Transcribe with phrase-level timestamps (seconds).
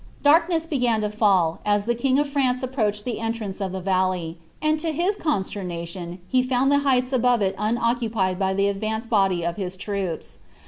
[0.25, 4.39] Oarkness began to fall as the king of France approacheu llift ntiura of the valley;
[4.59, 9.43] and to bia consteniation, he fauod the hei{;lili tfaove it unoccupied by the advanced body
[9.45, 10.39] of his troops.